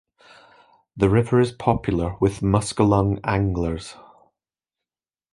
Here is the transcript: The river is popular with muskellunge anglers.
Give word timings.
The 0.97 1.11
river 1.11 1.39
is 1.39 1.51
popular 1.51 2.15
with 2.19 2.39
muskellunge 2.39 3.19
anglers. 3.23 3.93